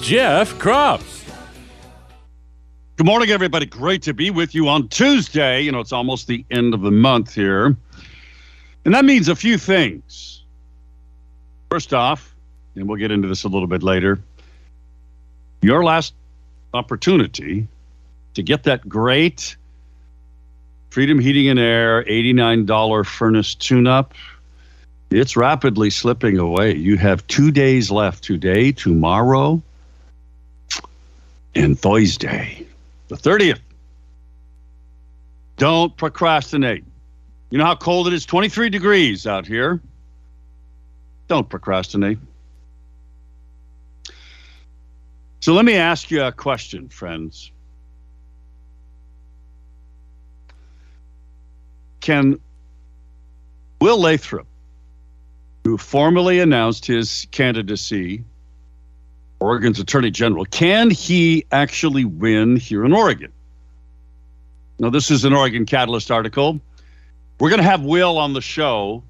[0.00, 1.28] Jeff Kropf.
[2.96, 3.66] Good morning, everybody.
[3.66, 5.60] Great to be with you on Tuesday.
[5.60, 7.76] You know, it's almost the end of the month here.
[8.84, 10.42] And that means a few things.
[11.70, 12.34] First off,
[12.74, 14.18] and we'll get into this a little bit later,
[15.62, 16.14] your last
[16.72, 17.68] opportunity
[18.34, 19.56] to get that great
[20.90, 24.14] Freedom Heating and Air $89 furnace tune up.
[25.10, 26.74] It's rapidly slipping away.
[26.74, 29.62] You have two days left today, tomorrow,
[31.54, 32.66] and Thursday,
[33.08, 33.60] the 30th.
[35.56, 36.84] Don't procrastinate.
[37.50, 38.24] You know how cold it is?
[38.24, 39.80] 23 degrees out here.
[41.28, 42.18] Don't procrastinate.
[45.40, 47.50] So let me ask you a question, friends.
[52.00, 52.40] can
[53.80, 54.46] Will Lathrop,
[55.64, 58.24] who formally announced his candidacy,
[59.40, 63.32] Oregon's Attorney General, can he actually win here in Oregon?
[64.78, 66.60] Now, this is an Oregon Catalyst article.
[67.38, 69.02] We're going to have Will on the show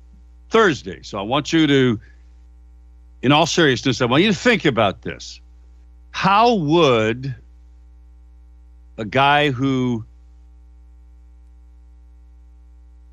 [0.51, 1.03] Thursday.
[1.03, 2.01] So I want you to,
[3.23, 5.41] in all seriousness, I want you to think about this.
[6.13, 7.35] How would
[9.01, 10.05] a guy who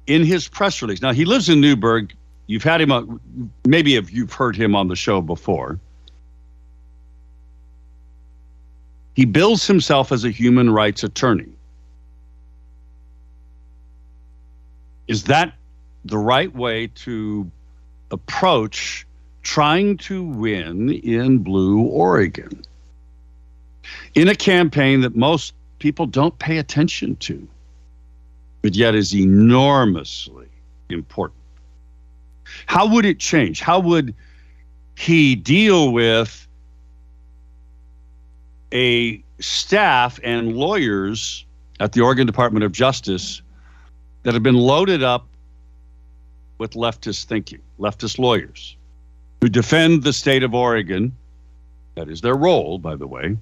[0.07, 1.01] in his press release.
[1.01, 2.13] Now he lives in Newberg.
[2.47, 3.19] You've had him on,
[3.65, 5.79] maybe if you've heard him on the show before.
[9.17, 11.49] He bills himself as a human rights attorney.
[15.07, 15.53] Is that
[16.05, 17.51] the right way to
[18.11, 19.05] approach
[19.41, 22.61] trying to win in blue Oregon?
[24.15, 27.47] In a campaign that most people don't pay attention to
[28.61, 30.47] but yet is enormously
[30.89, 31.39] important.
[32.65, 33.59] How would it change?
[33.61, 34.13] How would
[34.97, 36.46] he deal with
[38.73, 41.45] a staff and lawyers
[41.79, 43.41] at the Oregon Department of Justice
[44.23, 45.27] that have been loaded up
[46.57, 48.75] with leftist thinking, leftist lawyers
[49.41, 51.15] who defend the state of Oregon?
[51.95, 53.37] That is their role, by the way,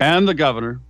[0.00, 0.80] and the governor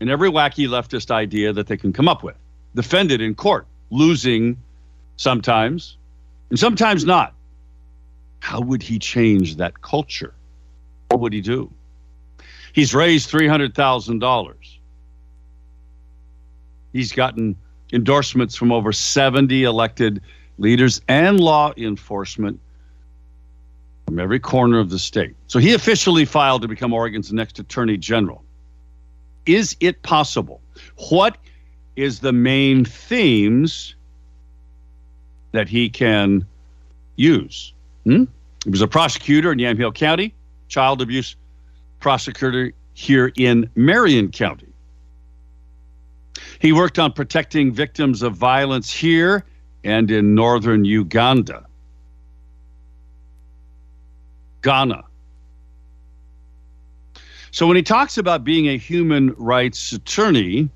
[0.00, 2.36] and every wacky leftist idea that they can come up with,
[2.74, 4.56] defended in court, losing
[5.16, 5.96] sometimes,
[6.50, 7.34] and sometimes not.
[8.40, 10.34] How would he change that culture?
[11.12, 11.70] What would he do?
[12.72, 14.54] He's raised $300,000.
[16.94, 17.54] He's gotten
[17.92, 20.22] endorsements from over 70 elected
[20.56, 22.58] leaders and law enforcement
[24.06, 25.36] from every corner of the state.
[25.48, 28.42] So he officially filed to become Oregon's next attorney general.
[29.44, 30.62] Is it possible?
[31.10, 31.36] What
[31.96, 33.94] is the main themes
[35.50, 36.46] that he can
[37.16, 37.74] use?
[38.04, 38.24] Hmm?
[38.64, 40.32] He was a prosecutor in Yamhill County,
[40.72, 41.36] child abuse
[42.00, 44.72] prosecutor here in Marion County.
[46.60, 49.44] He worked on protecting victims of violence here
[49.84, 51.66] and in northern Uganda.
[54.62, 55.04] Ghana,
[57.50, 60.70] so when he talks about being a human rights attorney,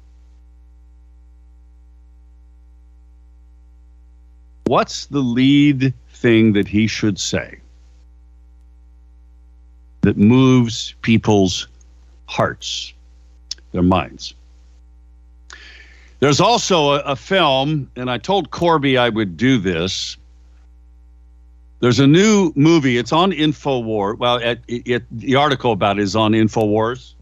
[4.65, 7.61] what's the lead thing that he should say
[10.07, 11.67] that moves people's
[12.27, 12.95] hearts,
[13.73, 14.35] their minds?
[16.21, 20.17] There's also a, a film, and I told Corby I would do this
[21.81, 22.97] there's a new movie.
[22.97, 24.19] It's on Infowars.
[24.19, 27.13] Well, it, it, the article about it is on Infowars.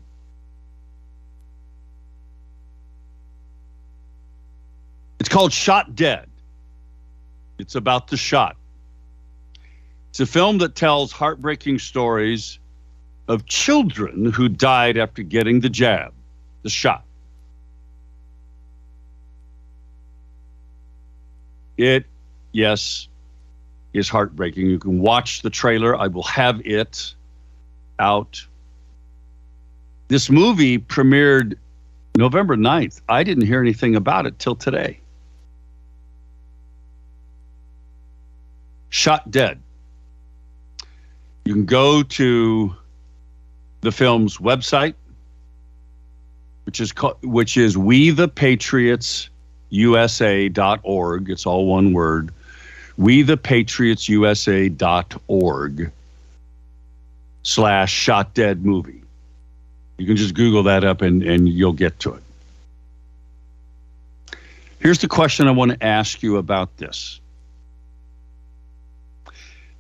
[5.19, 6.29] It's called Shot Dead.
[7.59, 8.57] It's about the shot.
[10.11, 12.61] It's a film that tells heartbreaking stories
[13.29, 16.13] of children who died after getting the jab,
[16.63, 17.05] the shot.
[21.77, 22.07] It,
[22.53, 23.09] yes,
[23.93, 24.67] is heartbreaking.
[24.67, 25.97] You can watch the trailer.
[25.97, 27.15] I will have it
[27.99, 28.45] out.
[30.09, 31.57] This movie premiered
[32.17, 33.01] November 9th.
[33.09, 35.01] I didn't hear anything about it till today.
[38.91, 39.61] Shot Dead.
[41.45, 42.77] You can go to
[43.85, 44.95] the film's website,
[46.65, 49.29] which is called, which is we the patriots
[49.71, 51.31] usa.org.
[51.31, 52.31] It's all one word.
[52.97, 55.93] We the patriots usa.org
[57.43, 59.03] slash shot dead movie.
[59.99, 62.23] You can just Google that up and, and you'll get to it.
[64.81, 67.21] Here's the question I want to ask you about this.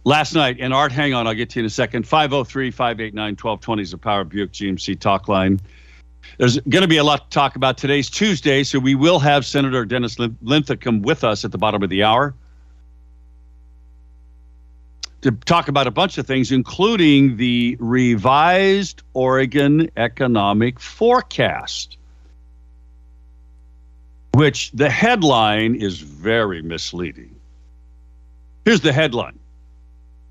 [0.07, 2.07] Last night, and Art, hang on, I'll get to you in a second.
[2.07, 5.61] 503 589 1220 is the Power Buick GMC talk line.
[6.37, 7.79] There's going to be a lot to talk about.
[7.79, 11.89] Today's Tuesday, so we will have Senator Dennis Linthicum with us at the bottom of
[11.89, 12.35] the hour
[15.23, 21.97] to talk about a bunch of things, including the revised Oregon economic forecast,
[24.35, 27.35] which the headline is very misleading.
[28.67, 29.39] Here's the headline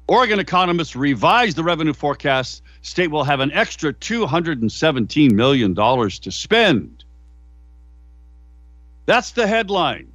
[0.08, 2.62] Oregon economists revised the revenue forecast.
[2.82, 7.04] State will have an extra $217 million to spend.
[9.06, 10.12] That's the headline.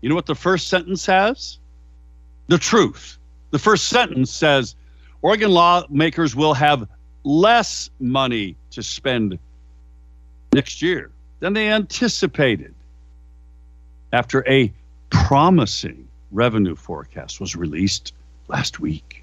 [0.00, 1.58] You know what the first sentence has?
[2.48, 3.18] The truth.
[3.50, 4.76] The first sentence says
[5.22, 6.88] Oregon lawmakers will have
[7.24, 9.38] less money to spend
[10.52, 11.10] next year
[11.40, 12.74] than they anticipated
[14.12, 14.72] after a
[15.10, 18.12] promising revenue forecast was released
[18.48, 19.21] last week.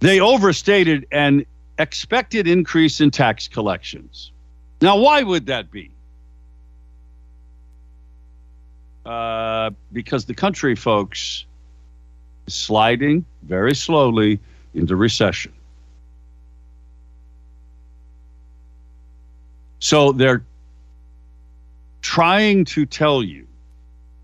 [0.00, 1.46] They overstated an
[1.78, 4.32] expected increase in tax collections.
[4.80, 5.90] Now, why would that be?
[9.04, 11.46] Uh, because the country, folks,
[12.46, 14.40] is sliding very slowly
[14.74, 15.52] into recession.
[19.78, 20.44] So they're
[22.02, 23.46] trying to tell you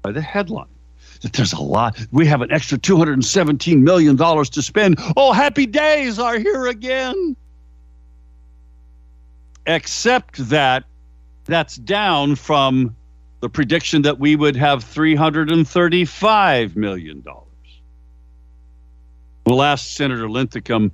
[0.02, 0.66] by the headline
[1.22, 1.98] that there's a lot.
[2.10, 4.96] We have an extra $217 million to spend.
[5.16, 7.36] Oh, happy days are here again.
[9.66, 10.84] Except that
[11.44, 12.94] that's down from
[13.40, 17.24] the prediction that we would have $335 million.
[19.46, 20.92] We'll ask Senator Linthicum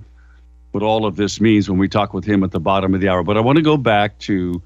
[0.71, 3.09] what all of this means when we talk with him at the bottom of the
[3.09, 3.23] hour.
[3.23, 4.61] But I want to go back to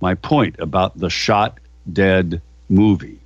[0.00, 1.58] my point about the shot
[1.92, 3.20] dead movie.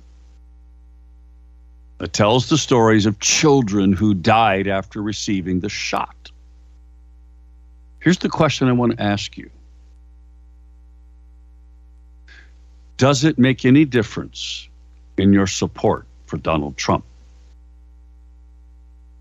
[2.01, 6.31] It tells the stories of children who died after receiving the shot.
[7.99, 9.51] Here's the question I want to ask you
[12.97, 14.67] Does it make any difference
[15.17, 17.05] in your support for Donald Trump?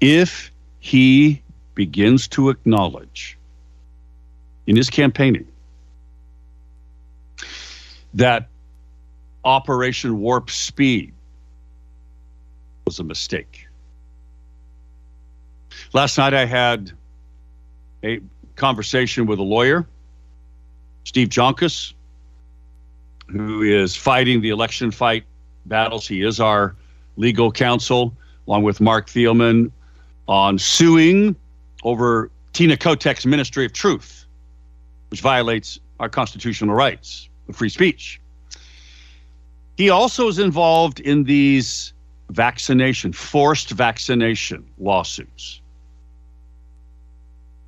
[0.01, 1.43] If he
[1.75, 3.37] begins to acknowledge
[4.67, 5.47] in his campaigning
[8.15, 8.49] that
[9.45, 11.13] Operation Warp Speed
[12.91, 13.69] was a mistake.
[15.93, 16.91] Last night I had
[18.03, 18.19] a
[18.57, 19.87] conversation with a lawyer,
[21.05, 21.95] Steve Joncus,
[23.29, 25.23] who is fighting the election fight
[25.67, 26.09] battles.
[26.09, 26.75] He is our
[27.17, 28.13] legal counsel,
[28.49, 29.71] along with Marc Thielman,
[30.27, 31.37] on suing
[31.85, 34.27] over Tina Kotek's Ministry of Truth,
[35.13, 38.21] which violates our constitutional rights of free speech.
[39.77, 41.93] He also is involved in these
[42.31, 45.61] vaccination, forced vaccination lawsuits.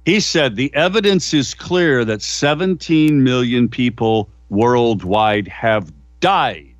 [0.04, 6.74] He said the evidence is clear that 17 million people worldwide have died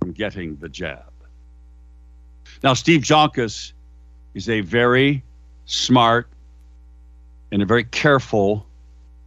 [0.00, 1.02] from getting the jab.
[2.62, 3.72] Now, Steve Joncus
[4.34, 5.22] is a very
[5.64, 6.28] smart
[7.52, 8.66] and a very careful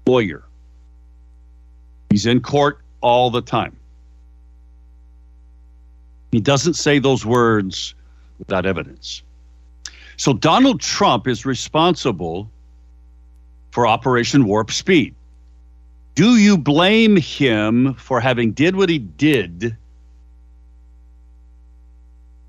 [0.05, 0.43] lawyer.
[2.09, 3.78] He's in court all the time.
[6.31, 7.95] He doesn't say those words
[8.37, 9.23] without evidence.
[10.17, 12.49] So Donald Trump is responsible
[13.71, 15.15] for Operation Warp Speed.
[16.15, 19.77] Do you blame him for having did what he did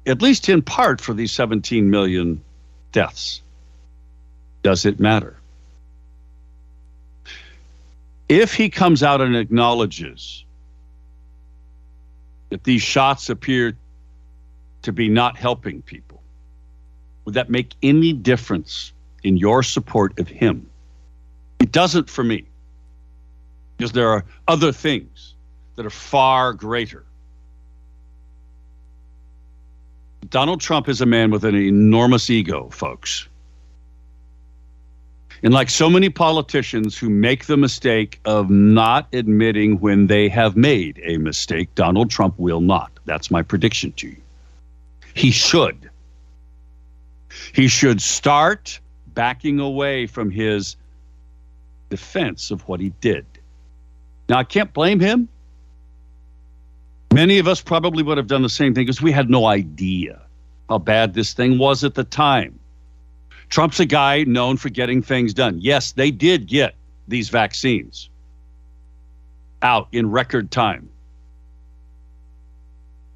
[0.06, 2.42] at least in part for these 17 million
[2.92, 3.42] deaths?
[4.62, 5.36] Does it matter?
[8.28, 10.44] If he comes out and acknowledges
[12.50, 13.76] that these shots appear
[14.82, 16.22] to be not helping people,
[17.24, 18.92] would that make any difference
[19.22, 20.68] in your support of him?
[21.60, 22.44] It doesn't for me,
[23.76, 25.34] because there are other things
[25.76, 27.04] that are far greater.
[30.28, 33.28] Donald Trump is a man with an enormous ego, folks.
[35.42, 40.56] And like so many politicians who make the mistake of not admitting when they have
[40.56, 42.90] made a mistake, Donald Trump will not.
[43.06, 44.16] That's my prediction to you.
[45.14, 45.90] He should.
[47.54, 48.78] He should start
[49.14, 50.76] backing away from his
[51.88, 53.24] defense of what he did.
[54.28, 55.28] Now, I can't blame him.
[57.12, 60.20] Many of us probably would have done the same thing because we had no idea
[60.68, 62.59] how bad this thing was at the time.
[63.50, 65.58] Trump's a guy known for getting things done.
[65.60, 66.76] Yes, they did get
[67.08, 68.08] these vaccines
[69.60, 70.88] out in record time.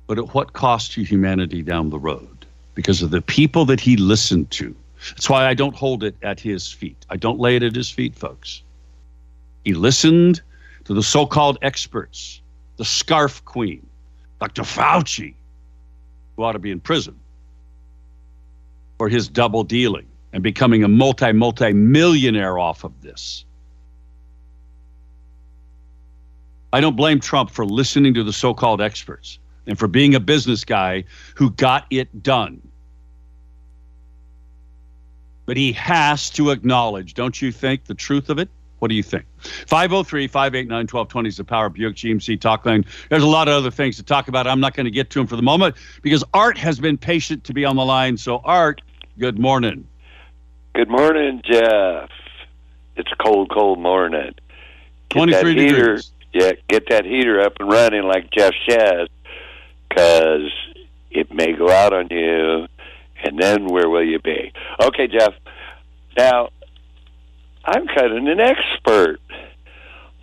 [0.08, 2.44] But at what cost to humanity down the road?
[2.74, 4.74] Because of the people that he listened to.
[5.10, 7.06] That's why I don't hold it at his feet.
[7.08, 8.62] I don't lay it at his feet, folks.
[9.64, 10.42] He listened
[10.84, 12.40] to the so called experts,
[12.76, 13.86] the scarf queen,
[14.40, 14.62] Dr.
[14.62, 15.34] Fauci,
[16.36, 17.18] who ought to be in prison
[18.98, 23.44] for his double dealing and becoming a multi, multi millionaire off of this.
[26.72, 29.38] I don't blame Trump for listening to the so called experts
[29.68, 31.04] and for being a business guy
[31.36, 32.60] who got it done.
[35.46, 38.48] But he has to acknowledge, don't you think, the truth of it?
[38.80, 39.24] What do you think?
[39.38, 42.84] 503 589 1220 is the Power Buick GMC talk line.
[43.08, 44.48] There's a lot of other things to talk about.
[44.48, 47.44] I'm not going to get to them for the moment because Art has been patient
[47.44, 48.16] to be on the line.
[48.16, 48.82] So, Art,
[49.16, 49.86] good morning.
[50.74, 52.10] Good morning, Jeff.
[52.96, 54.34] It's a cold, cold morning.
[55.08, 56.10] Get 23 heater, degrees.
[56.32, 59.06] Yeah, get that heater up and running like Jeff says,
[59.88, 60.50] because
[61.12, 62.66] it may go out on you,
[63.22, 64.52] and then where will you be?
[64.82, 65.34] Okay, Jeff.
[66.16, 66.48] Now,
[67.64, 69.20] I'm kind of an expert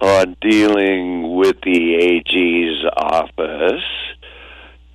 [0.02, 3.86] on dealing with the AG's office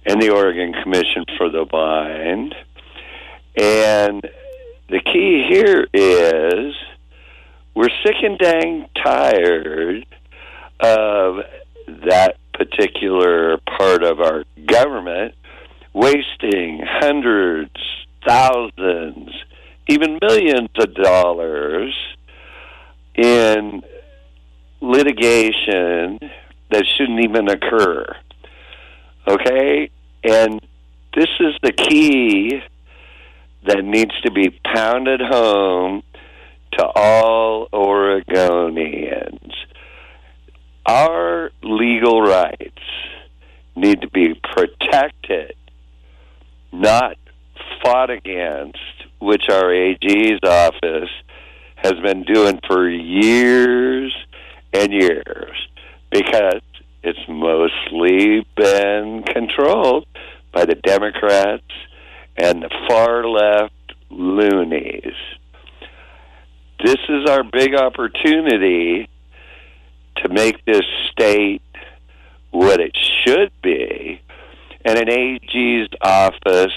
[0.04, 2.54] and the Oregon Commission for the Blind.
[3.58, 4.28] And
[4.88, 6.74] the key here is
[7.74, 10.06] we're sick and dang tired
[10.80, 11.36] of
[12.06, 15.34] that particular part of our government
[15.92, 17.72] wasting hundreds,
[18.26, 19.30] thousands,
[19.88, 21.94] even millions of dollars
[23.14, 23.82] in
[24.80, 26.18] litigation
[26.70, 28.04] that shouldn't even occur.
[29.26, 29.90] Okay?
[30.22, 30.60] And
[31.14, 32.60] this is the key
[33.66, 36.02] that needs to be pounded home
[36.72, 39.52] to all Oregonians.
[40.86, 42.82] Our legal rights
[43.74, 45.54] need to be protected,
[46.72, 47.16] not
[47.82, 48.78] fought against,
[49.20, 51.10] which our AG's office
[51.76, 54.14] has been doing for years
[54.72, 55.68] and years
[56.10, 56.62] because
[57.02, 60.06] it's mostly been controlled
[60.52, 61.64] by the Democrats
[62.36, 63.72] and the far left
[64.10, 65.14] loonies.
[66.82, 69.08] This is our big opportunity
[70.16, 71.62] to make this state
[72.50, 74.20] what it should be
[74.84, 76.72] and an AG's office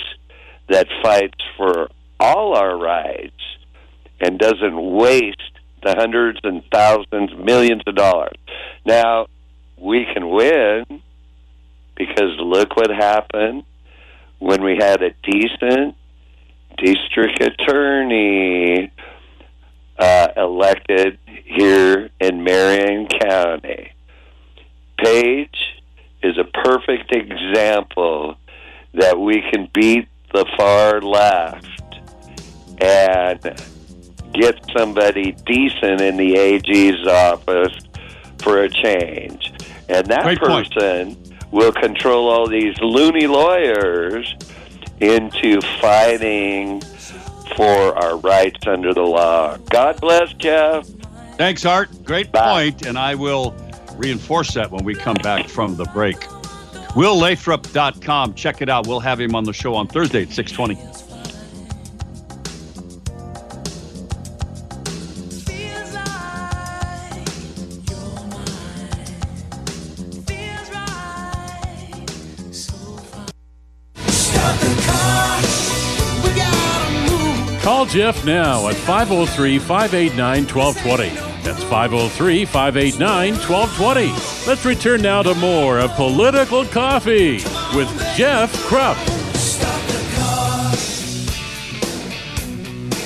[0.68, 1.89] that fights for
[2.20, 3.34] all our rights
[4.20, 5.38] and doesn't waste
[5.84, 8.36] the hundreds and thousands, millions of dollars.
[8.86, 9.28] Now,
[9.78, 11.01] we can win
[11.96, 13.63] because look what happened
[14.39, 15.96] when we had a decent
[16.77, 18.91] district attorney
[19.98, 23.91] uh, elected here in Marion County.
[24.98, 25.81] Paige
[26.24, 28.36] is a perfect example
[28.93, 31.65] that we can beat the far left
[32.81, 33.41] and
[34.34, 37.77] get somebody decent in the AG's office
[38.39, 39.53] for a change.
[39.89, 41.29] And that Great point.
[41.51, 44.36] Will control all these loony lawyers
[45.00, 46.82] into fighting
[47.56, 49.58] for our rights under the law.
[49.70, 50.86] God bless, Jeff.
[51.38, 51.89] Thanks, Art.
[52.03, 53.56] Great point, and I will
[53.96, 56.18] reinforce that when we come back from the break.
[56.96, 58.34] WillLathrop.com.
[58.34, 58.88] Check it out.
[58.88, 60.99] We'll have him on the show on Thursday at 620.
[77.89, 81.10] Jeff now at 503 589 1220.
[81.41, 84.48] That's 503 589 1220.
[84.48, 87.38] Let's return now to more of Political Coffee
[87.75, 88.96] with Jeff Kropf.
[89.36, 89.98] Stop the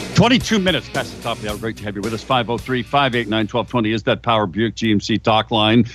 [0.10, 0.16] car.
[0.16, 1.58] 22 minutes past the top of the hour.
[1.58, 2.22] Great to have you with us.
[2.22, 5.86] 503 589 1220 is that Power Buick GMC talk line.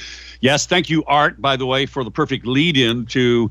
[0.40, 3.50] Yes, thank you, Art, by the way, for the perfect lead in to,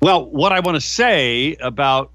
[0.00, 2.10] well, what I want to say about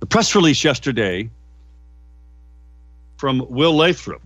[0.00, 1.30] The press release yesterday
[3.22, 4.20] from Will Lathrop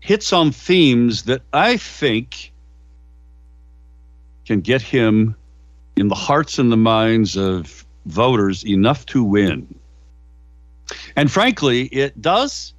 [0.00, 2.52] hits on themes that I think
[4.44, 5.34] can get him
[5.96, 9.74] in the hearts and the minds of voters enough to win.
[11.16, 12.74] And frankly, it does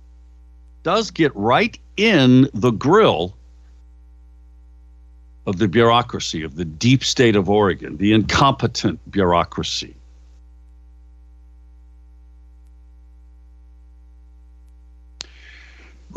[0.83, 3.35] does get right in the grill
[5.47, 9.96] of the bureaucracy of the deep state of Oregon, the incompetent bureaucracy.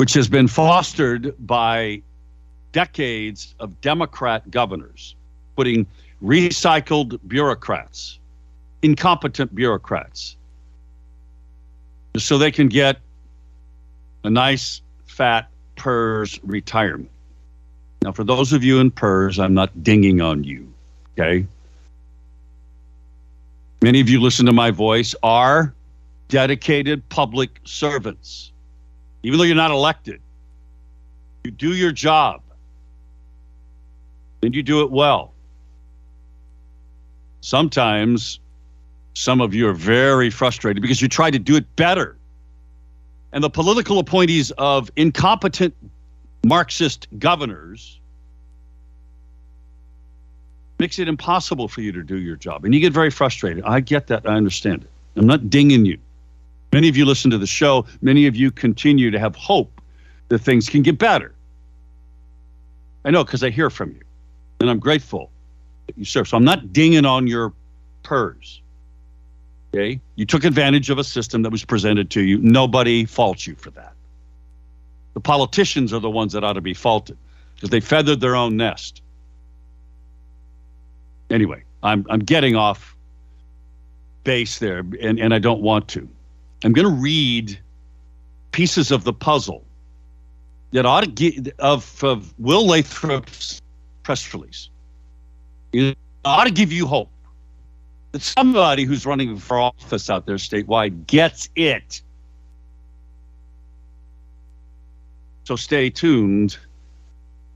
[0.00, 2.00] Which has been fostered by
[2.73, 5.14] decades of Democrat governors,
[5.57, 5.87] putting
[6.23, 8.19] recycled bureaucrats,
[8.80, 10.37] incompetent bureaucrats,
[12.16, 12.97] so they can get
[14.25, 17.11] a nice fat PERS retirement.
[18.02, 20.73] Now, for those of you in PERS, I'm not dinging on you,
[21.12, 21.47] okay?
[23.83, 25.75] Many of you listen to my voice are
[26.28, 28.50] dedicated public servants.
[29.23, 30.21] Even though you're not elected,
[31.45, 32.43] you do your job
[34.43, 35.33] and you do it well.
[37.41, 38.41] Sometimes
[39.15, 42.17] some of you are very frustrated because you try to do it better.
[43.33, 45.75] And the political appointees of incompetent
[46.45, 48.00] Marxist governors
[50.79, 52.65] makes it impossible for you to do your job.
[52.65, 53.65] And you get very frustrated.
[53.65, 54.27] I get that.
[54.27, 54.91] I understand it.
[55.17, 55.99] I'm not dinging you.
[56.73, 57.87] Many of you listen to the show.
[58.00, 59.81] Many of you continue to have hope
[60.29, 61.35] that things can get better.
[63.05, 64.03] I know because I hear from you.
[64.61, 65.31] And I'm grateful
[65.87, 66.29] that you serve.
[66.29, 67.53] So I'm not dinging on your
[68.03, 68.61] PERS.
[69.73, 70.00] Okay?
[70.17, 72.39] You took advantage of a system that was presented to you.
[72.39, 73.95] Nobody faults you for that.
[75.15, 77.17] The politicians are the ones that ought to be faulted
[77.54, 79.02] because they feathered their own nest.
[81.30, 82.97] Anyway, I'm, I'm getting off
[84.25, 86.09] base there, and, and I don't want to.
[86.65, 87.59] I'm going to read
[88.53, 89.65] pieces of the puzzle
[90.73, 93.61] that ought to get of, of Will Lathrop's
[94.03, 94.69] press release.
[95.73, 97.11] It ought to give you hope
[98.13, 102.03] that somebody who's running for office out there statewide gets it.
[105.45, 106.57] So stay tuned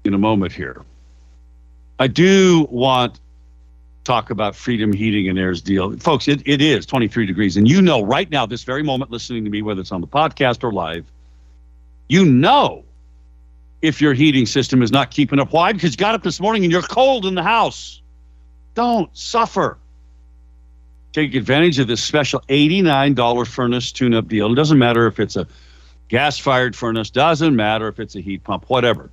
[0.05, 0.83] in a moment here.
[1.99, 3.21] I do want
[4.05, 5.97] talk about Freedom Heating and Air's deal.
[5.99, 7.57] Folks, it, it is 23 degrees.
[7.57, 10.07] And you know right now, this very moment, listening to me, whether it's on the
[10.07, 11.11] podcast or live,
[12.09, 12.85] you know
[13.83, 15.53] if your heating system is not keeping up.
[15.53, 15.73] Why?
[15.73, 18.01] Because you got up this morning and you're cold in the house.
[18.75, 19.79] Don't suffer.
[21.13, 24.53] Take advantage of this special $89 furnace tune up deal.
[24.53, 25.47] It doesn't matter if it's a
[26.09, 29.11] gas fired furnace, doesn't matter if it's a heat pump, whatever.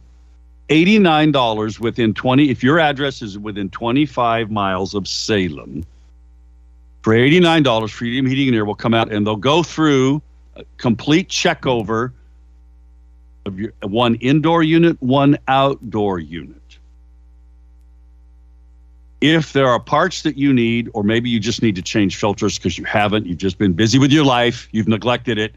[0.71, 5.83] $89 within 20, if your address is within 25 miles of Salem,
[7.01, 10.21] for $89, Freedom Heating and Air will come out and they'll go through
[10.55, 12.13] a complete check over
[13.45, 16.55] of your one indoor unit, one outdoor unit.
[19.19, 22.57] If there are parts that you need, or maybe you just need to change filters
[22.57, 25.53] because you haven't, you've just been busy with your life, you've neglected it,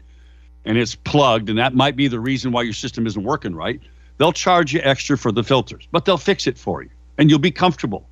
[0.65, 3.79] and it's plugged, and that might be the reason why your system isn't working right,
[4.17, 7.39] they'll charge you extra for the filters, but they'll fix it for you, and you'll
[7.39, 8.07] be comfortable.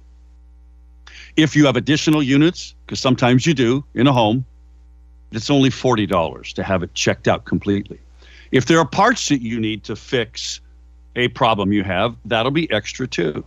[1.36, 4.46] If you have additional units, because sometimes you do in a home,
[5.32, 8.00] it's only $40 to have it checked out completely.
[8.52, 10.62] If there are parts that you need to fix
[11.16, 13.44] a problem you have, that'll be extra too.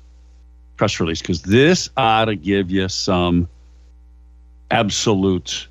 [0.77, 3.49] press release because this ought to give you some
[4.73, 5.69] absolute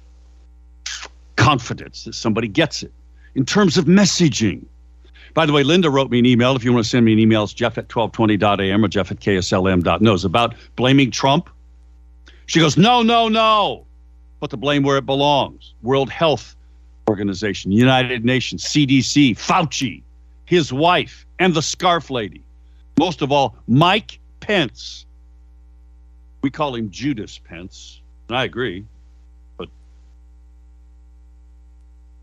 [1.36, 2.94] confidence that somebody gets it
[3.36, 4.64] in terms of messaging.
[5.34, 6.56] By the way, Linda wrote me an email.
[6.56, 9.20] If you want to send me an email, it's jeff at 1220.am or jeff at
[9.20, 10.14] kslm.no.
[10.14, 11.50] It's about blaming Trump.
[12.46, 13.86] She goes, no, no, no.
[14.40, 15.74] Put the blame where it belongs.
[15.82, 16.56] World Health
[17.10, 20.02] Organization, United Nations, CDC, Fauci,
[20.46, 22.42] his wife, and the scarf lady.
[23.02, 25.08] Most of all, Mike Pence.
[26.44, 28.86] We call him Judas Pence, and I agree.
[29.58, 29.70] But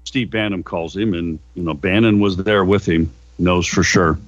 [0.05, 3.11] Steve Bannon calls him, and you know Bannon was there with him,
[3.41, 4.21] knows for sure.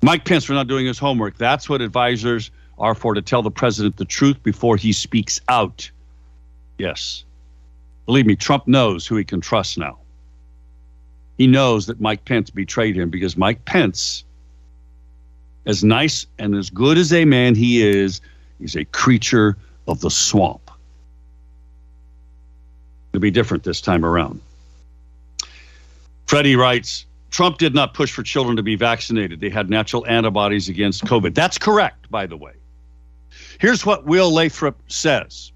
[0.00, 1.36] Mike Pence for not doing his homework.
[1.36, 5.90] That's what advisors are for to tell the president the truth before he speaks out.
[6.78, 7.24] Yes.
[8.06, 9.98] Believe me, Trump knows who he can trust now.
[11.36, 14.24] He knows that Mike Pence betrayed him because Mike Pence,
[15.66, 18.20] as nice and as good as a man he is,
[18.58, 20.70] he's a creature of the swamp.
[23.12, 24.40] It'll be different this time around.
[26.26, 29.40] Freddie writes Trump did not push for children to be vaccinated.
[29.40, 31.34] They had natural antibodies against COVID.
[31.34, 32.52] That's correct, by the way.
[33.58, 35.50] Here's what Will Lathrop says.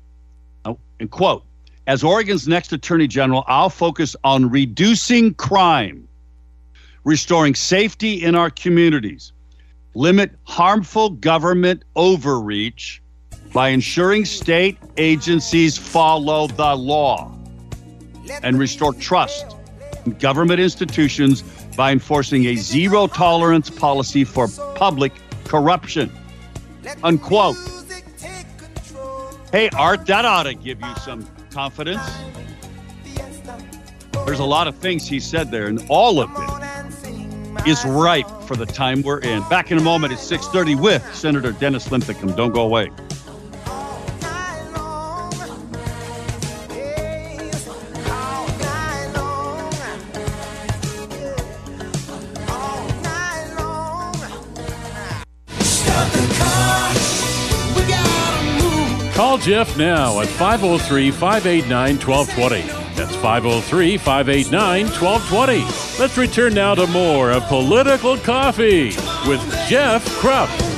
[0.65, 1.45] Oh, and quote,
[1.87, 6.09] as Oregon's next attorney general, I'll focus on reducing crime,
[7.05, 9.33] restoring safety in our communities,
[9.97, 13.03] limit harmful government overreach
[13.55, 17.35] by ensuring state agencies follow the law,
[18.43, 19.57] and restore trust
[20.05, 21.43] in government institutions
[21.77, 25.13] by enforcing a zero tolerance policy for public
[25.45, 26.13] corruption.
[27.03, 27.57] Unquote.
[29.51, 32.03] Hey, Art, that ought to give you some confidence.
[34.27, 36.56] There's a lot of things he said there, and all of it
[37.67, 39.43] is ripe for the time we're in.
[39.49, 42.35] Back in a moment at 6:30 with Senator Dennis Linthicum.
[42.35, 42.91] Don't go away.
[59.15, 62.61] Call Jeff now at 503 589 1220.
[62.95, 65.86] That's 503 589 1220.
[65.99, 68.89] Let's return now to more of Political Coffee
[69.27, 70.77] with Jeff Kropf.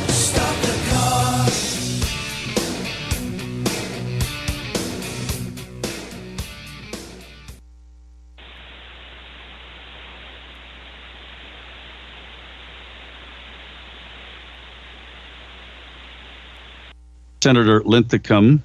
[17.43, 18.63] Senator Linthicum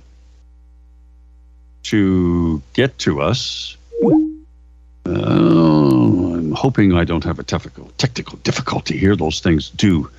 [1.83, 3.75] to get to us.
[5.05, 5.82] I'm
[6.53, 9.15] hoping I don't have a technical technical difficulty here.
[9.15, 10.09] Those things do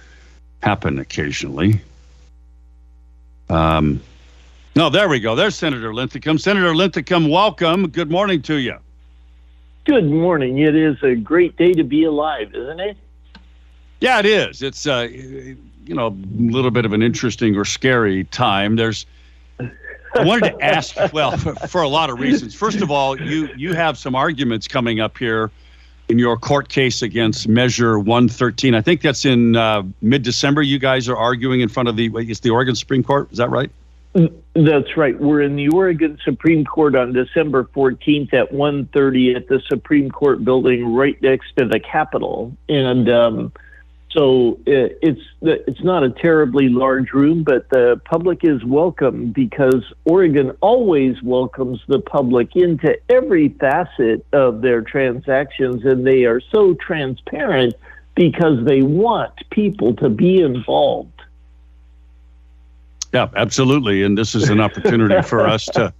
[0.62, 1.80] happen occasionally.
[3.48, 4.00] Um,
[4.76, 5.34] no, there we go.
[5.34, 6.38] There's Senator Linthicum.
[6.38, 7.88] Senator Linthicum, welcome.
[7.88, 8.76] Good morning to you.
[9.84, 10.58] Good morning.
[10.58, 12.96] It is a great day to be alive, isn't it?
[14.00, 14.62] Yeah, it is.
[14.62, 15.56] It's uh, you
[15.94, 18.76] know a little bit of an interesting or scary time.
[18.76, 19.06] There's.
[20.16, 22.54] I wanted to ask, well, for, for a lot of reasons.
[22.54, 25.50] First of all, you you have some arguments coming up here
[26.14, 28.72] in your court case against Measure 113.
[28.72, 30.62] I think that's in uh, mid-December.
[30.62, 33.32] You guys are arguing in front of the it's the Oregon Supreme Court.
[33.32, 33.68] Is that right?
[34.54, 35.18] That's right.
[35.18, 40.44] We're in the Oregon Supreme Court on December 14th at 1:30 at the Supreme Court
[40.44, 42.56] building right next to the Capitol.
[42.68, 43.52] And um,
[44.14, 49.82] so it, it's it's not a terribly large room, but the public is welcome because
[50.04, 56.74] Oregon always welcomes the public into every facet of their transactions, and they are so
[56.74, 57.74] transparent
[58.14, 61.10] because they want people to be involved.
[63.12, 64.04] Yeah, absolutely.
[64.04, 65.92] And this is an opportunity for us to.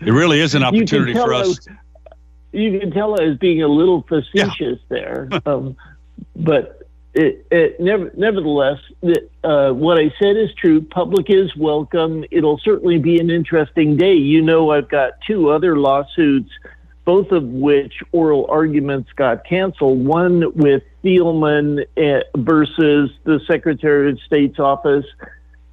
[0.00, 1.46] It really is an opportunity for I us.
[1.48, 1.68] was-
[2.50, 5.76] you can tell I was being a little facetious there, um,
[6.34, 6.77] but
[7.18, 8.78] it, it never, nevertheless,
[9.42, 10.80] uh, what I said is true.
[10.80, 12.24] Public is welcome.
[12.30, 14.14] It'll certainly be an interesting day.
[14.14, 16.50] You know, I've got two other lawsuits,
[17.04, 20.04] both of which oral arguments got canceled.
[20.04, 25.06] One with Thielman uh, versus the Secretary of State's office,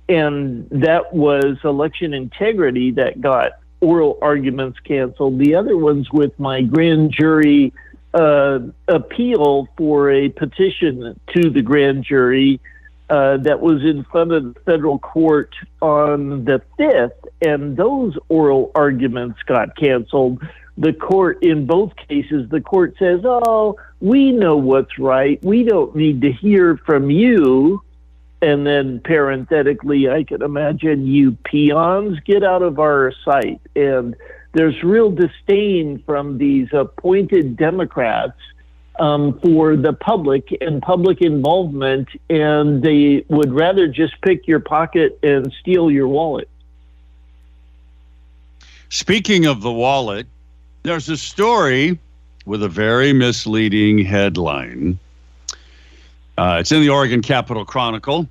[0.09, 5.37] and that was election integrity that got oral arguments canceled.
[5.37, 7.71] The other one's with my grand jury
[8.15, 12.61] uh, appeal for a petition to the grand jury
[13.09, 17.11] uh, that was in front of the federal court on the 5th,
[17.45, 20.41] and those oral arguments got canceled.
[20.77, 25.43] The court, in both cases, the court says, Oh, we know what's right.
[25.43, 27.81] We don't need to hear from you.
[28.41, 33.61] And then parenthetically, I can imagine you peons get out of our sight.
[33.75, 34.15] And
[34.55, 38.39] there's real disdain from these appointed Democrats
[38.97, 45.19] um, for the public and public involvement, and they would rather just pick your pocket
[45.21, 46.47] and steal your wallet.
[48.87, 50.25] Speaking of the wallet,
[50.83, 51.99] there's a story
[52.45, 54.97] with a very misleading headline.
[56.37, 58.29] Uh, it's in the Oregon Capital Chronicle.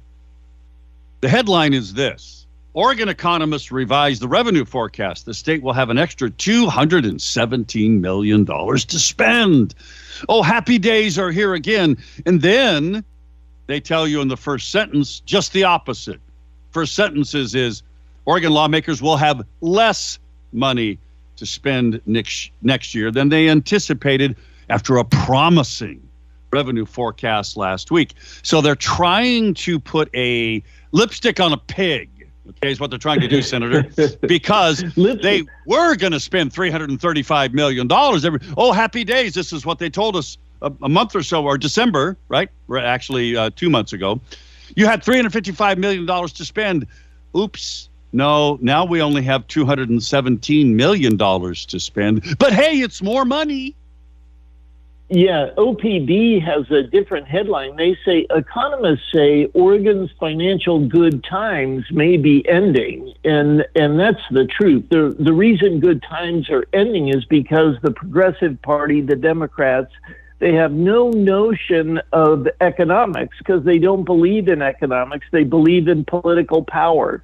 [1.20, 2.43] The headline is this
[2.74, 5.26] Oregon economists revised the revenue forecast.
[5.26, 9.74] The state will have an extra $217 million to spend.
[10.28, 11.96] Oh, happy days are here again.
[12.26, 13.04] And then
[13.68, 16.20] they tell you in the first sentence just the opposite.
[16.72, 17.84] First sentences is
[18.24, 20.18] Oregon lawmakers will have less
[20.52, 20.98] money
[21.36, 24.36] to spend next next year than they anticipated
[24.68, 26.00] after a promising
[26.52, 28.14] revenue forecast last week.
[28.42, 32.08] So they're trying to put a lipstick on a pig.
[32.48, 33.88] Okay, is what they're trying to do, Senator,
[34.20, 38.24] because they were going to spend three hundred and thirty-five million dollars.
[38.24, 39.34] Every oh, happy days!
[39.34, 42.50] This is what they told us a, a month or so, or December, right?
[42.76, 44.20] Actually, uh, two months ago,
[44.76, 46.86] you had three hundred fifty-five million dollars to spend.
[47.36, 52.24] Oops, no, now we only have $217 million to spend.
[52.38, 53.74] But hey, it's more money.
[55.10, 57.76] Yeah, OPB has a different headline.
[57.76, 64.46] They say economists say Oregon's financial good times may be ending, and and that's the
[64.46, 64.86] truth.
[64.88, 69.92] The the reason good times are ending is because the Progressive Party, the Democrats,
[70.38, 75.26] they have no notion of economics because they don't believe in economics.
[75.30, 77.22] They believe in political power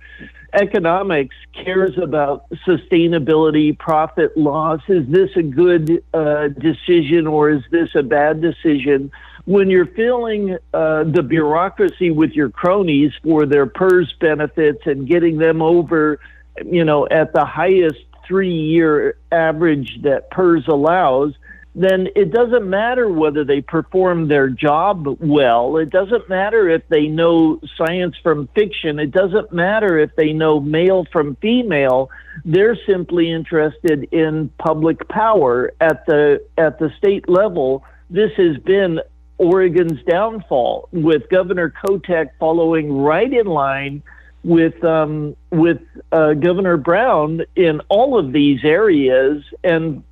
[0.53, 4.81] economics cares about sustainability, profit loss.
[4.89, 9.11] Is this a good uh, decision or is this a bad decision?
[9.45, 15.39] When you're filling uh, the bureaucracy with your cronies for their PERS benefits and getting
[15.39, 16.21] them over,
[16.65, 21.35] you know, at the highest three year average that PERS allows,
[21.75, 25.77] then it doesn't matter whether they perform their job well.
[25.77, 28.99] It doesn't matter if they know science from fiction.
[28.99, 32.11] It doesn't matter if they know male from female.
[32.45, 37.85] They're simply interested in public power at the at the state level.
[38.09, 39.01] This has been
[39.39, 44.03] Oregon's downfall with Governor Kotek following right in line
[44.45, 45.81] with um, with
[46.13, 50.03] uh, Governor Brown in all of these areas, and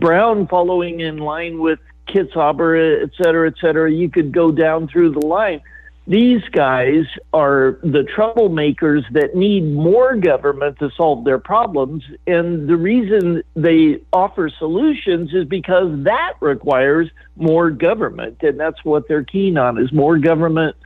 [0.00, 3.90] Brown following in line with Kitzhaber, et cetera, et cetera.
[3.90, 5.60] You could go down through the line.
[6.06, 12.04] These guys are the troublemakers that need more government to solve their problems.
[12.26, 18.42] And the reason they offer solutions is because that requires more government.
[18.42, 20.76] And that's what they're keen on is more government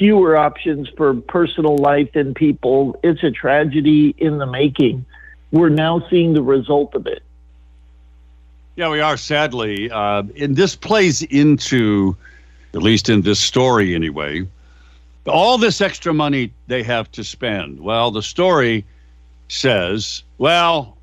[0.00, 2.98] fewer options for personal life and people.
[3.04, 5.04] It's a tragedy in the making.
[5.52, 7.22] We're now seeing the result of it.
[8.76, 9.90] Yeah, we are, sadly.
[9.90, 12.16] Uh, and this plays into,
[12.72, 14.48] at least in this story anyway,
[15.26, 17.78] all this extra money they have to spend.
[17.78, 18.86] Well, the story
[19.48, 20.96] says, well,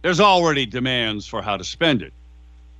[0.00, 2.14] there's already demands for how to spend it.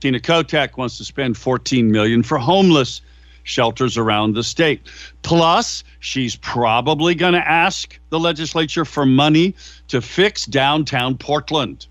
[0.00, 3.02] Tina Kotek wants to spend 14 million for homeless
[3.50, 4.80] shelters around the state.
[5.22, 9.54] Plus, she's probably going to ask the legislature for money
[9.88, 11.86] to fix downtown Portland.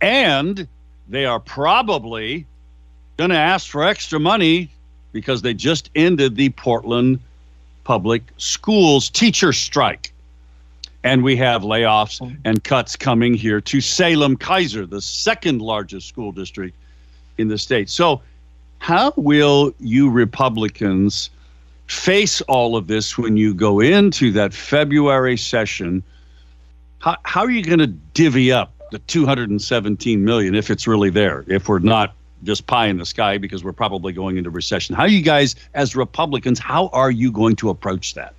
[0.00, 0.66] And
[1.08, 2.44] they are probably
[3.16, 4.70] going to ask for extra money
[5.12, 7.20] because they just ended the Portland
[7.84, 10.12] Public Schools teacher strike.
[11.04, 16.32] And we have layoffs and cuts coming here to Salem Keizer, the second largest school
[16.32, 16.76] district
[17.38, 17.88] in the state.
[17.88, 18.22] So
[18.78, 21.30] how will you Republicans
[21.86, 26.02] face all of this when you go into that February session?
[26.98, 31.44] How, how are you going to divvy up the 217 million if it's really there?
[31.48, 34.94] If we're not just pie in the sky because we're probably going into recession.
[34.94, 38.34] How you guys, as Republicans, how are you going to approach that?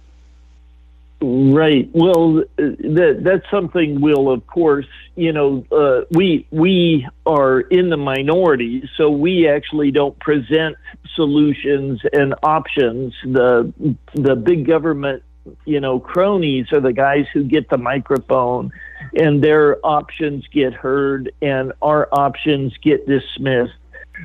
[1.20, 1.90] Right.
[1.94, 7.98] Well, that that's something we'll, of course, you know, uh, we we are in the
[7.98, 10.76] minority, so we actually don't present
[11.16, 13.16] solutions and options.
[13.24, 13.74] The
[14.14, 15.24] the big government,
[15.66, 18.72] you know, cronies are the guys who get the microphone,
[19.18, 23.74] and their options get heard, and our options get dismissed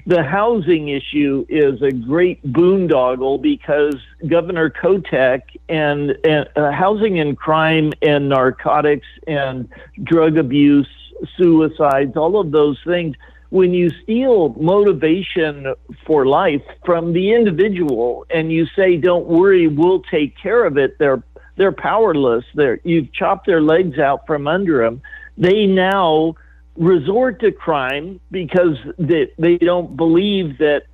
[0.06, 7.36] the housing issue is a great boondoggle because Governor Kotek and, and uh, housing and
[7.36, 9.68] crime and narcotics and
[10.02, 10.88] drug abuse,
[11.36, 13.16] suicides, all of those things.
[13.50, 15.74] When you steal motivation
[16.06, 20.98] for life from the individual and you say, "Don't worry, we'll take care of it,"
[20.98, 21.22] they're
[21.56, 22.44] they're powerless.
[22.54, 25.02] They're you've chopped their legs out from under them.
[25.36, 26.34] They now
[26.76, 30.84] resort to crime because they, they don't believe that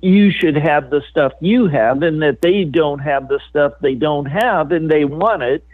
[0.00, 3.94] you should have the stuff you have and that they don't have the stuff they
[3.94, 5.64] don't have and they want it.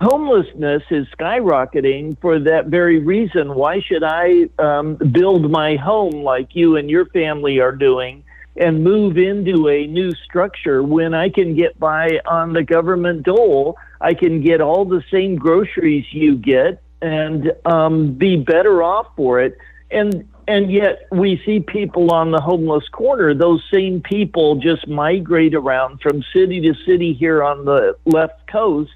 [0.00, 3.54] homelessness is skyrocketing for that very reason.
[3.54, 8.24] Why should I um, build my home like you and your family are doing
[8.56, 13.76] and move into a new structure when I can get by on the government dole?
[14.00, 19.40] I can get all the same groceries you get and um, be better off for
[19.40, 19.58] it.
[19.90, 23.32] And and yet we see people on the homeless corner.
[23.34, 28.90] Those same people just migrate around from city to city here on the left coast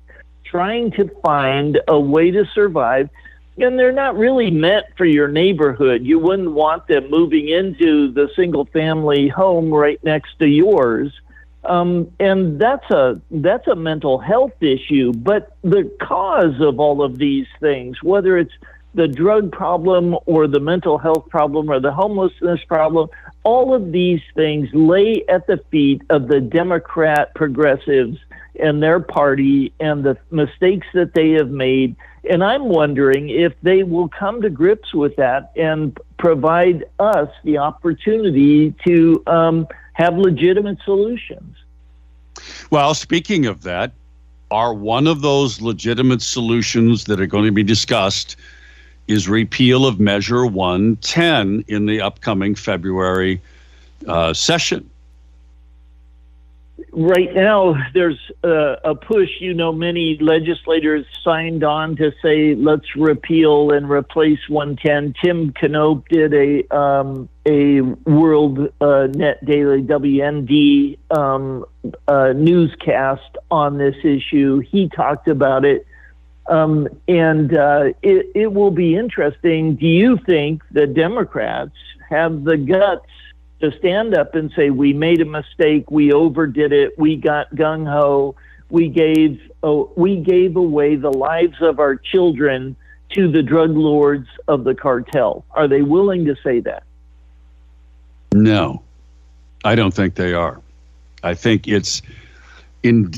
[0.44, 3.08] trying to find a way to survive.
[3.58, 6.04] And they're not really meant for your neighborhood.
[6.04, 11.12] You wouldn't want them moving into the single family home right next to yours.
[11.68, 15.12] Um, and that's a that's a mental health issue.
[15.12, 18.52] But the cause of all of these things, whether it's
[18.94, 23.08] the drug problem or the mental health problem or the homelessness problem,
[23.42, 28.18] all of these things lay at the feet of the Democrat progressives
[28.58, 31.94] and their party and the mistakes that they have made.
[32.28, 37.58] And I'm wondering if they will come to grips with that and provide us the
[37.58, 41.56] opportunity to um, have legitimate solutions.
[42.70, 43.92] Well, speaking of that,
[44.50, 48.36] are one of those legitimate solutions that are going to be discussed
[49.08, 53.40] is repeal of Measure 110 in the upcoming February
[54.06, 54.88] uh, session
[56.92, 59.28] right now there's a, a, push.
[59.40, 65.14] You know, many legislators signed on to say let's repeal and replace 110.
[65.22, 71.64] Tim Knopp did a um, a World uh, Net Daily WND um,
[72.08, 74.60] uh, newscast on this issue.
[74.60, 75.86] He talked about it.
[76.48, 79.74] Um, and uh, it, it will be interesting.
[79.74, 81.74] Do you think the Democrats
[82.08, 83.08] have the guts
[83.60, 87.90] to stand up and say we made a mistake, we overdid it, we got gung
[87.90, 88.34] ho,
[88.70, 92.76] we gave oh, we gave away the lives of our children
[93.10, 95.44] to the drug lords of the cartel.
[95.52, 96.82] Are they willing to say that?
[98.34, 98.82] No,
[99.64, 100.60] I don't think they are.
[101.22, 102.02] I think it's
[102.82, 103.12] in.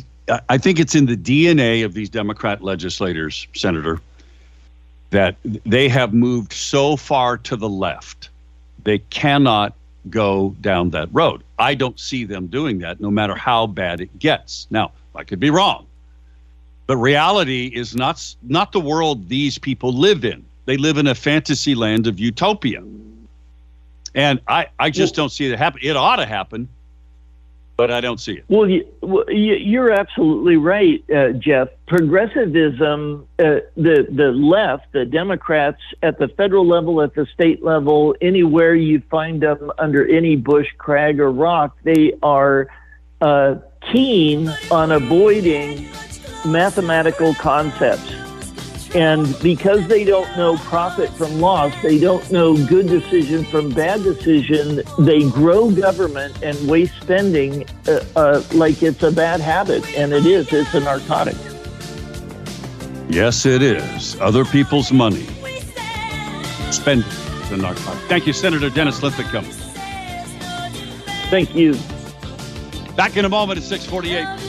[0.50, 3.98] I think it's in the DNA of these Democrat legislators, Senator,
[5.08, 8.28] that they have moved so far to the left,
[8.84, 9.74] they cannot
[10.10, 11.42] go down that road.
[11.58, 14.66] I don't see them doing that no matter how bad it gets.
[14.70, 15.86] Now, I could be wrong.
[16.86, 20.44] But reality is not not the world these people live in.
[20.64, 22.82] They live in a fantasy land of utopia.
[24.14, 25.80] And I, I just don't see it happen.
[25.82, 26.68] It ought to happen,
[27.78, 28.44] but I don't see it.
[28.48, 28.84] Well, you,
[29.30, 31.68] you're absolutely right, uh, Jeff.
[31.86, 38.16] Progressivism, uh, the the left, the Democrats at the federal level, at the state level,
[38.20, 42.66] anywhere you find them under any bush, crag, or rock, they are
[43.20, 43.54] uh,
[43.92, 45.88] keen on avoiding
[46.44, 48.27] mathematical concepts
[48.94, 54.02] and because they don't know profit from loss, they don't know good decision from bad
[54.02, 59.86] decision, they grow government and waste spending uh, uh, like it's a bad habit.
[59.96, 61.36] And it is, it's a narcotic.
[63.08, 64.18] Yes, it is.
[64.20, 65.26] Other people's money.
[66.70, 67.04] Spend
[67.48, 68.00] the narcotic.
[68.08, 69.44] Thank you, Senator Dennis Linthicum.
[71.30, 71.74] Thank you.
[72.96, 74.47] Back in a moment at 648.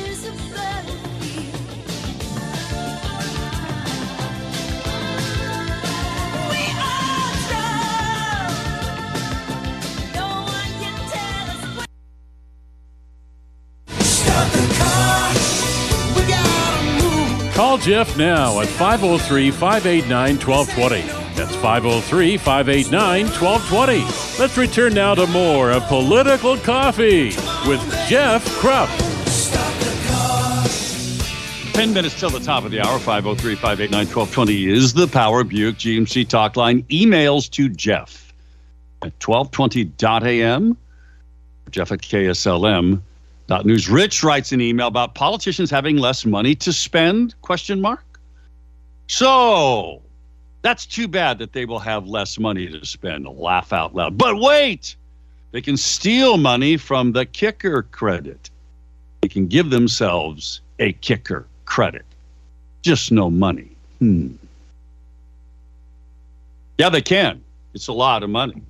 [17.90, 21.02] Jeff now at 503 589 1220.
[21.34, 24.40] That's 503 589 1220.
[24.40, 27.30] Let's return now to more of Political Coffee
[27.68, 28.96] with Jeff Kropf.
[31.74, 33.00] 10 minutes till the top of the hour.
[33.00, 36.84] 503 589 1220 is the Power Buick GMC talk line.
[36.84, 38.32] Emails to Jeff
[39.02, 40.78] at 1220.am.
[41.72, 43.02] Jeff at KSLM
[43.66, 43.90] News.
[43.90, 47.40] Rich writes an email about politicians having less money to spend?
[47.42, 48.20] Question mark.
[49.08, 50.02] So
[50.62, 53.26] that's too bad that they will have less money to spend.
[53.28, 54.18] Laugh out loud.
[54.18, 54.96] But wait,
[55.52, 58.50] they can steal money from the kicker credit.
[59.22, 62.06] They can give themselves a kicker credit.
[62.84, 63.70] Just no money.
[63.98, 64.36] Hmm.
[66.78, 67.44] Yeah, they can.
[67.74, 68.62] It's a lot of money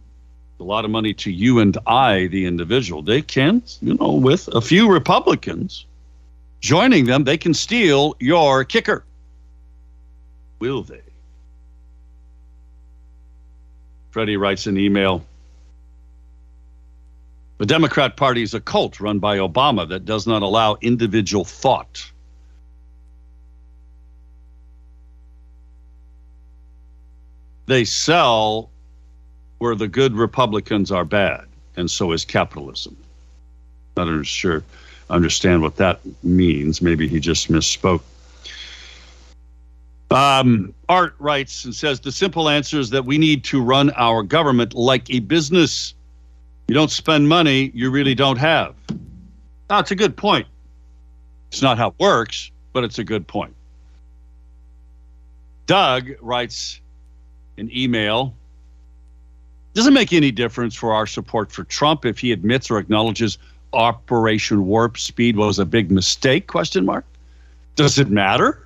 [0.59, 3.01] a lot of money to you and I, the individual.
[3.01, 5.85] They can, you know, with a few Republicans
[6.59, 9.05] joining them, they can steal your kicker.
[10.59, 11.01] Will they?
[14.11, 15.23] Freddie writes an email.
[17.59, 22.09] The Democrat Party is a cult run by Obama that does not allow individual thought.
[27.65, 28.71] They sell
[29.59, 31.45] where the good Republicans are bad,
[31.77, 32.97] and so is capitalism.
[33.95, 34.63] Not sure
[35.09, 36.81] understand what that means.
[36.81, 38.01] Maybe he just misspoke.
[40.11, 44.23] Um, Art writes and says the simple answer is that we need to run our
[44.23, 45.93] government like a business.
[46.67, 48.75] You don't spend money you really don't have.
[49.67, 50.47] That's a good point.
[51.51, 53.55] It's not how it works, but it's a good point.
[55.67, 56.81] Doug writes
[57.57, 58.33] an email.
[59.73, 63.37] Doesn't make any difference for our support for Trump if he admits or acknowledges
[63.73, 66.47] Operation Warp Speed was a big mistake?
[66.47, 67.05] Question mark.
[67.75, 68.65] Does it matter?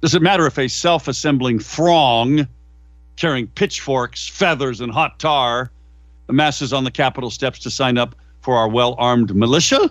[0.00, 2.46] Does it matter if a self-assembling throng
[3.16, 5.70] carrying pitchforks, feathers, and hot tar
[6.28, 9.90] amasses on the Capitol steps to sign up for our well-armed militia?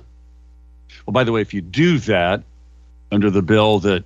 [1.06, 2.44] Well, by the way, if you do that
[3.12, 4.04] under the bill that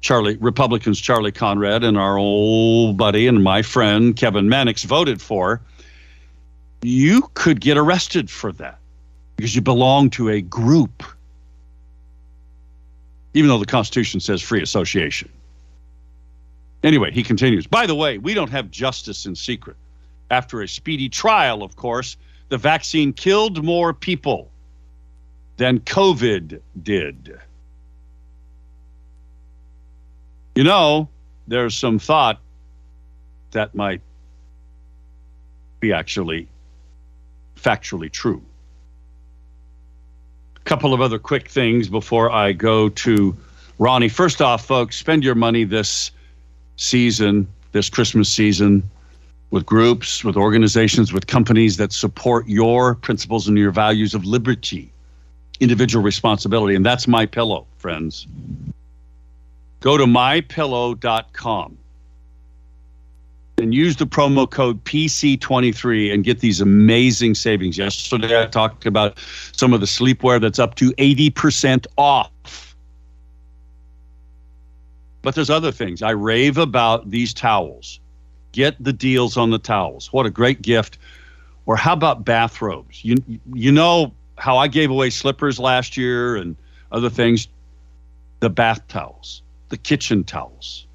[0.00, 5.60] Charlie Republicans Charlie Conrad and our old buddy and my friend Kevin Mannix voted for,
[6.82, 8.78] you could get arrested for that
[9.36, 11.02] because you belong to a group,
[13.34, 15.28] even though the Constitution says free association.
[16.82, 17.66] Anyway, he continues.
[17.66, 19.76] By the way, we don't have justice in secret.
[20.30, 22.16] After a speedy trial, of course,
[22.50, 24.50] the vaccine killed more people
[25.56, 27.38] than COVID did.
[30.58, 31.08] You know,
[31.46, 32.40] there's some thought
[33.52, 34.00] that might
[35.78, 36.48] be actually
[37.54, 38.42] factually true.
[40.56, 43.36] A couple of other quick things before I go to
[43.78, 44.08] Ronnie.
[44.08, 46.10] First off, folks, spend your money this
[46.74, 48.82] season, this Christmas season,
[49.52, 54.90] with groups, with organizations, with companies that support your principles and your values of liberty,
[55.60, 56.74] individual responsibility.
[56.74, 58.26] And that's my pillow, friends.
[59.80, 61.78] Go to mypillow.com
[63.58, 67.76] and use the promo code PC23 and get these amazing savings.
[67.76, 69.18] Yesterday, I talked about
[69.52, 72.76] some of the sleepwear that's up to 80% off.
[75.22, 76.02] But there's other things.
[76.02, 78.00] I rave about these towels.
[78.52, 80.12] Get the deals on the towels.
[80.12, 80.98] What a great gift.
[81.66, 83.04] Or how about bathrobes?
[83.04, 83.16] You
[83.52, 86.56] you know how I gave away slippers last year and
[86.92, 87.46] other things?
[88.40, 90.86] The bath towels, the kitchen towels.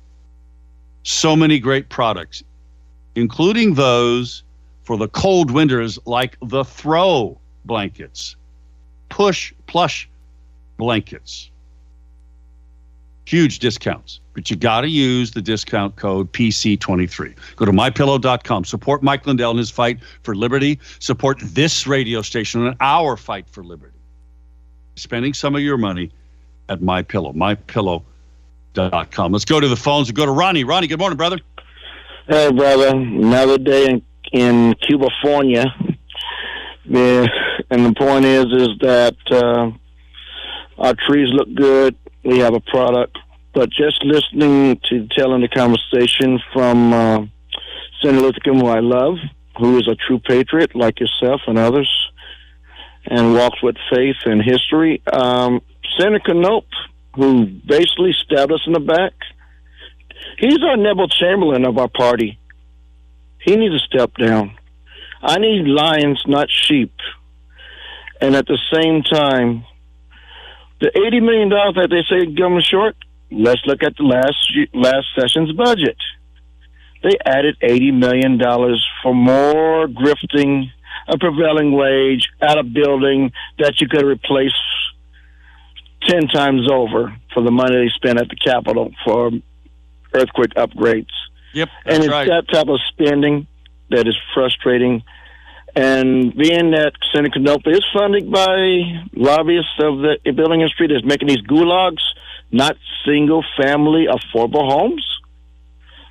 [1.03, 2.43] So many great products
[3.15, 4.43] including those
[4.83, 8.35] for the cold winters, like the throw blankets,
[9.09, 10.09] push plush
[10.77, 11.49] blankets.
[13.25, 17.33] Huge discounts, but you got to use the discount code PC23.
[17.55, 18.65] Go to mypillow.com.
[18.65, 20.77] Support Mike Lindell in his fight for liberty.
[20.99, 23.97] Support this radio station in our fight for liberty.
[24.97, 26.11] Spending some of your money
[26.67, 28.12] at MyPillow, mypillow.com.
[28.75, 30.63] Let's go to the phones and go to Ronnie.
[30.63, 31.39] Ronnie, good morning, brother.
[32.27, 32.89] Hey, brother.
[32.89, 34.01] Another day in,
[34.31, 35.65] in California.
[36.85, 37.27] Yeah,
[37.69, 39.71] and the point is, is that uh,
[40.81, 41.95] our trees look good.
[42.23, 43.17] We have a product,
[43.53, 47.25] but just listening to telling the conversation from uh,
[48.01, 49.15] Senator King, who I love,
[49.57, 51.89] who is a true patriot like yourself and others,
[53.05, 55.01] and walks with faith and history.
[55.11, 55.61] Um,
[55.97, 56.65] Senator Knopp,
[57.15, 59.13] who basically stabbed us in the back
[60.37, 62.39] He's our Neville Chamberlain of our party.
[63.39, 64.55] He needs to step down.
[65.21, 66.93] I need lions, not sheep.
[68.21, 69.65] And at the same time,
[70.79, 72.95] the eighty million dollars that they say government short.
[73.31, 74.37] Let's look at the last
[74.73, 75.97] last session's budget.
[77.03, 80.71] They added eighty million dollars for more grifting,
[81.07, 84.51] a prevailing wage at a building that you could replace
[86.07, 89.31] ten times over for the money they spent at the Capitol for
[90.13, 91.11] earthquake upgrades.
[91.53, 92.27] Yep, and it's right.
[92.27, 93.47] that type of spending
[93.89, 95.03] that is frustrating.
[95.75, 101.29] And being that Senator Knopp is funded by lobbyists of the building industry that's making
[101.29, 102.01] these gulags,
[102.51, 105.03] not single family affordable homes,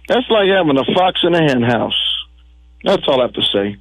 [0.08, 2.26] that's like having a fox in a hen house.
[2.82, 3.76] That's all I have to say.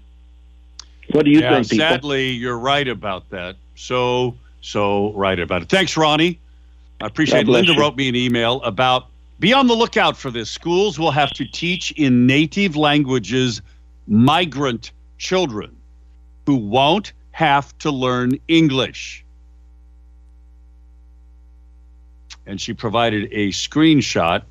[1.09, 1.87] What do you yeah, think, people?
[1.87, 3.57] sadly, you're right about that.
[3.75, 5.69] So, so right about it.
[5.69, 6.39] Thanks, Ronnie.
[7.01, 7.47] I appreciate it.
[7.47, 7.79] Linda you.
[7.79, 9.07] wrote me an email about
[9.39, 10.51] be on the lookout for this.
[10.51, 13.61] Schools will have to teach in native languages
[14.07, 15.75] migrant children
[16.45, 19.25] who won't have to learn English.
[22.45, 24.43] And she provided a screenshot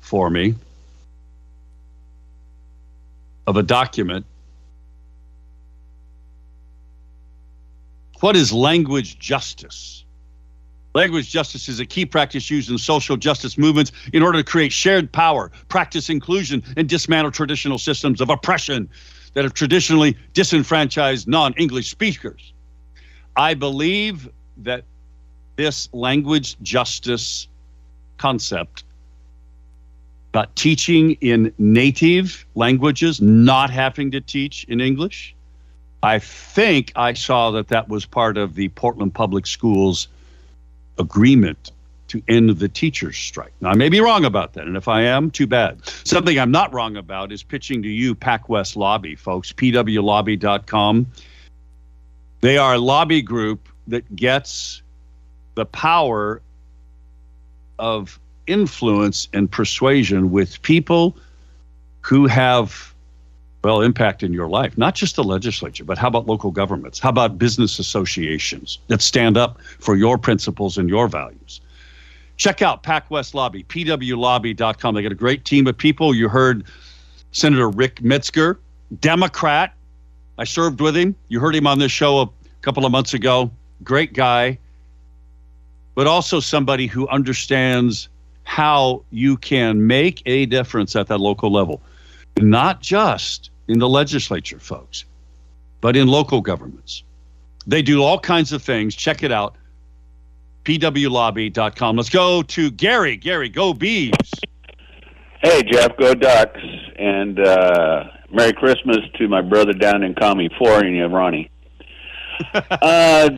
[0.00, 0.54] for me
[3.46, 4.26] of a document.
[8.26, 10.04] What is language justice?
[10.96, 14.72] Language justice is a key practice used in social justice movements in order to create
[14.72, 18.88] shared power, practice inclusion, and dismantle traditional systems of oppression
[19.34, 22.52] that have traditionally disenfranchised non English speakers.
[23.36, 24.82] I believe that
[25.54, 27.46] this language justice
[28.18, 28.82] concept
[30.32, 35.35] about teaching in native languages, not having to teach in English.
[36.06, 40.06] I think I saw that that was part of the Portland Public Schools
[41.00, 41.72] agreement
[42.06, 43.52] to end the teachers' strike.
[43.60, 45.80] Now, I may be wrong about that, and if I am, too bad.
[46.04, 51.06] Something I'm not wrong about is pitching to you PacWest Lobby, folks, pwlobby.com.
[52.40, 54.82] They are a lobby group that gets
[55.56, 56.40] the power
[57.80, 61.16] of influence and persuasion with people
[62.02, 62.94] who have
[63.66, 67.08] well impact in your life not just the legislature but how about local governments how
[67.08, 71.60] about business associations that stand up for your principles and your values
[72.36, 74.94] check out PacWest Lobby, pwlobby.com.
[74.94, 76.14] They got a great team of people.
[76.14, 76.64] You heard
[77.32, 78.58] Senator Rick Metsger,
[79.00, 79.74] Democrat.
[80.38, 81.14] I served with him.
[81.28, 82.28] You heard him on this show a
[82.60, 83.50] couple of months ago.
[83.82, 84.58] Great guy,
[85.94, 88.08] but also somebody who understands
[88.44, 91.82] how you can make a difference at that local level,
[92.38, 95.04] not just in the legislature, folks,
[95.80, 97.02] but in local governments.
[97.66, 98.94] They do all kinds of things.
[98.94, 99.56] Check it out
[100.66, 101.96] pwlobby.com.
[101.96, 103.16] Let's go to Gary.
[103.16, 104.12] Gary, go Bees.
[105.42, 106.60] Hey, Jeff, go Ducks,
[106.98, 111.50] and uh, Merry Christmas to my brother down in California, Ronnie.
[112.54, 113.30] uh,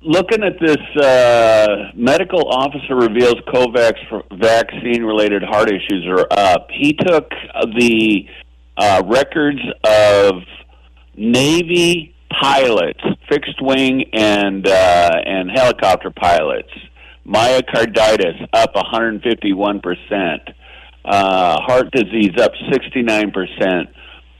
[0.00, 6.68] looking at this, uh, medical officer reveals COVAX vaccine-related heart issues are up.
[6.70, 7.30] He took
[7.76, 8.26] the
[8.76, 10.42] uh, records of
[11.16, 16.70] Navy pilots, fixed wing and uh, and helicopter pilots.
[17.26, 20.42] Myocarditis up 151 percent.
[21.04, 23.88] Uh, heart disease up 69 percent.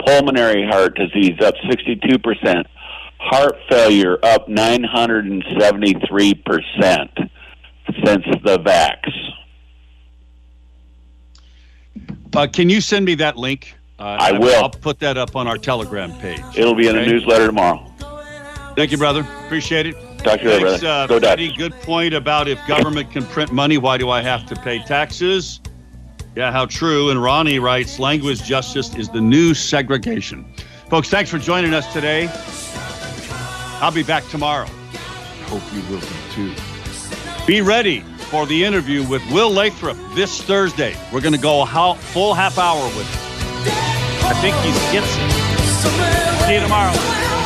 [0.04, 2.66] Pulmonary heart disease up 62 percent.
[3.18, 7.10] Heart failure up 973 percent
[8.04, 9.12] since the vax.
[12.34, 13.76] Uh, can you send me that link?
[14.02, 14.64] Uh, I will.
[14.64, 16.40] I'll put that up on our Telegram page.
[16.56, 17.86] It'll be in the newsletter tomorrow.
[18.74, 19.24] Thank you, brother.
[19.44, 19.94] Appreciate it.
[20.18, 20.86] Talk to you later, brother.
[20.88, 21.20] uh, Go.
[21.20, 21.52] Freddie.
[21.52, 25.60] Good point about if government can print money, why do I have to pay taxes?
[26.34, 27.10] Yeah, how true.
[27.10, 30.52] And Ronnie writes, language justice is the new segregation.
[30.90, 32.28] Folks, thanks for joining us today.
[33.80, 34.66] I'll be back tomorrow.
[35.44, 36.52] Hope you will be too.
[37.46, 38.00] Be ready
[38.30, 40.96] for the interview with Will Lathrop this Thursday.
[41.12, 43.91] We're going to go a full half hour with him.
[44.32, 46.46] I think he gets it.
[46.46, 47.41] See you tomorrow.